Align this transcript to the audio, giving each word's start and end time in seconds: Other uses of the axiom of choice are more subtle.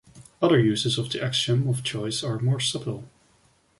Other 0.41 0.57
uses 0.59 0.97
of 0.97 1.11
the 1.11 1.23
axiom 1.23 1.67
of 1.69 1.83
choice 1.83 2.23
are 2.23 2.39
more 2.39 2.59
subtle. 2.59 3.03